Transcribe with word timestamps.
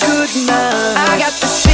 good 0.00 0.46
night. 0.46 0.94
I 0.96 1.18
got 1.18 1.32
the 1.40 1.65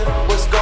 what's 0.00 0.46
going 0.46 0.61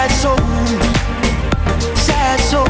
sad 0.00 0.12
soul, 0.12 0.38
sad 1.94 2.40
soul, 2.40 2.64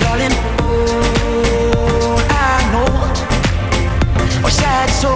darling. 0.00 0.36
Oh, 0.60 2.26
I 2.28 2.30
know, 2.72 2.90
oh, 4.44 4.50
sad 4.50 4.90
sad. 4.90 5.14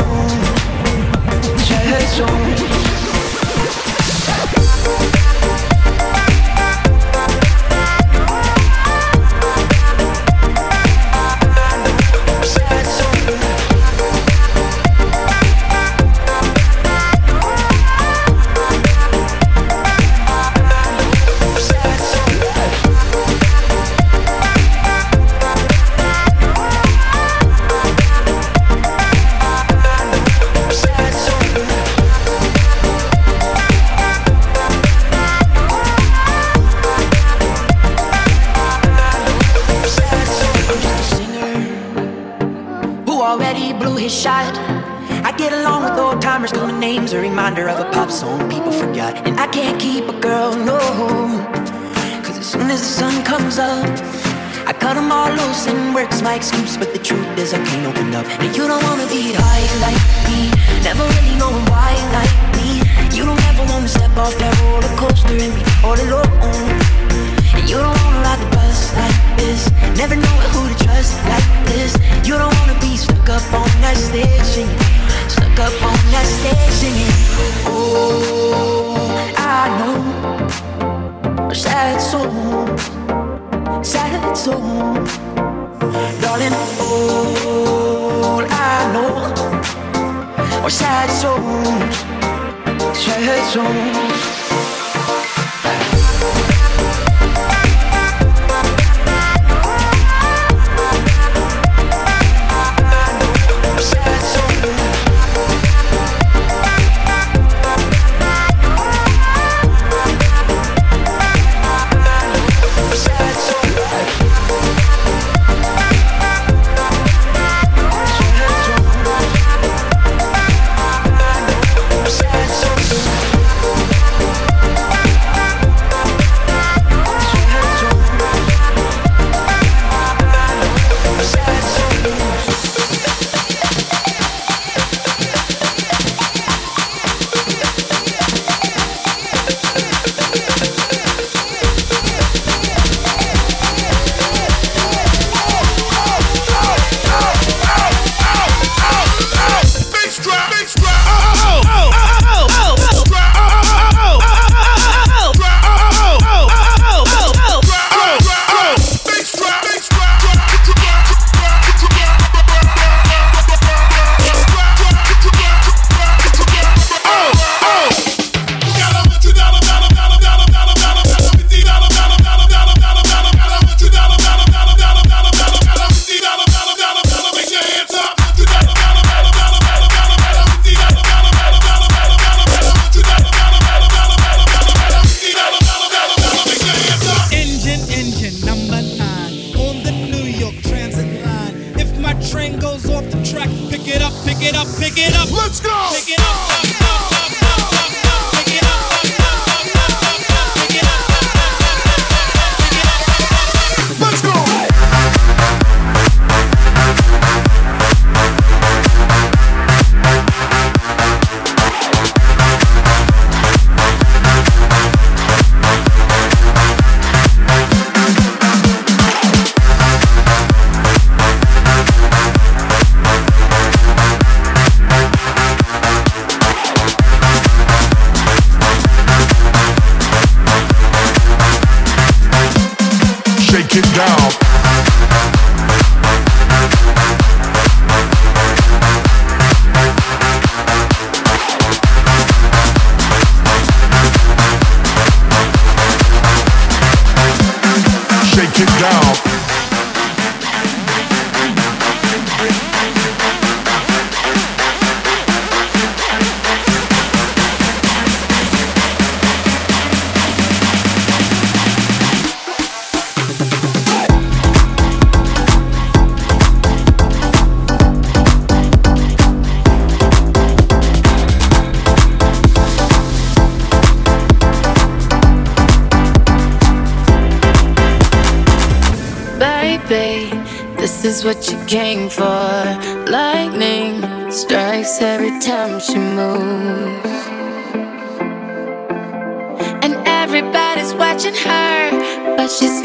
excuse, 56.49 56.79
but 56.79 56.93
the 56.95 56.99
truth 56.99 57.39
is 57.39 57.53
I 57.53 57.63
can't 57.65 57.87
open 57.87 58.15
up. 58.15 58.27
And 58.41 58.57
you 58.57 58.67
don't 58.67 58.88
中。 93.51 93.98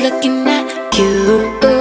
Looking 0.03 0.45
at 0.45 0.99
you. 0.99 1.72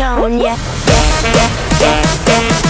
stone, 0.00 0.40
yeah, 0.40 0.56
yeah, 0.86 1.30
yeah, 1.34 1.48
yeah. 1.78 2.62
yeah. 2.64 2.69